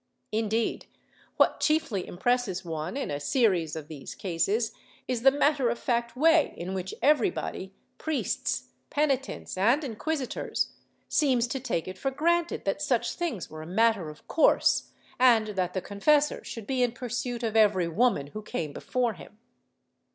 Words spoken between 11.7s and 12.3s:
it for